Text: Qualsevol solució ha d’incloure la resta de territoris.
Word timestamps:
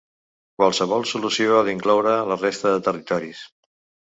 Qualsevol 0.61 1.05
solució 1.11 1.59
ha 1.59 1.67
d’incloure 1.67 2.15
la 2.31 2.39
resta 2.45 2.73
de 2.79 2.81
territoris. 2.89 3.45